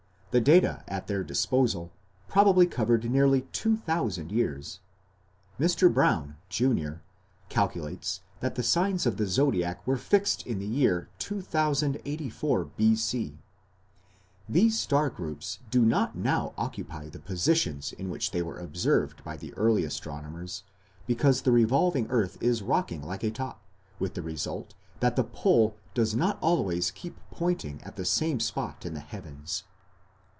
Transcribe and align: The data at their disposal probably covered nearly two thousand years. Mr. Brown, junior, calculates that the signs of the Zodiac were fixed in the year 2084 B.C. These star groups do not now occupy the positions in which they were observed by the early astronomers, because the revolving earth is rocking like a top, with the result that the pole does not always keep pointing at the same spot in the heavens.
The 0.31 0.39
data 0.39 0.85
at 0.87 1.07
their 1.07 1.25
disposal 1.25 1.91
probably 2.29 2.65
covered 2.65 3.03
nearly 3.11 3.41
two 3.51 3.75
thousand 3.75 4.31
years. 4.31 4.79
Mr. 5.59 5.93
Brown, 5.93 6.37
junior, 6.47 7.01
calculates 7.49 8.21
that 8.39 8.55
the 8.55 8.63
signs 8.63 9.05
of 9.05 9.17
the 9.17 9.27
Zodiac 9.27 9.85
were 9.85 9.97
fixed 9.97 10.47
in 10.47 10.59
the 10.59 10.65
year 10.65 11.09
2084 11.19 12.63
B.C. 12.63 13.39
These 14.47 14.79
star 14.79 15.09
groups 15.09 15.59
do 15.69 15.81
not 15.81 16.15
now 16.15 16.53
occupy 16.57 17.09
the 17.09 17.19
positions 17.19 17.91
in 17.91 18.09
which 18.09 18.31
they 18.31 18.41
were 18.41 18.57
observed 18.57 19.25
by 19.25 19.35
the 19.35 19.53
early 19.55 19.83
astronomers, 19.83 20.63
because 21.05 21.41
the 21.41 21.51
revolving 21.51 22.07
earth 22.09 22.37
is 22.41 22.61
rocking 22.63 23.01
like 23.01 23.25
a 23.25 23.31
top, 23.31 23.61
with 23.99 24.13
the 24.13 24.21
result 24.23 24.75
that 25.01 25.17
the 25.17 25.25
pole 25.25 25.75
does 25.93 26.15
not 26.15 26.37
always 26.41 26.89
keep 26.89 27.19
pointing 27.31 27.81
at 27.83 27.97
the 27.97 28.05
same 28.05 28.39
spot 28.39 28.85
in 28.85 28.93
the 28.93 29.01
heavens. 29.01 29.65